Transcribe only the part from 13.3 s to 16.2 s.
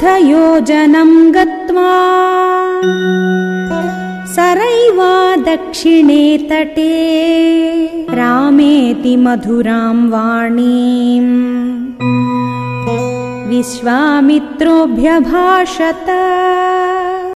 विश्वामित्रोऽभ्यभाषत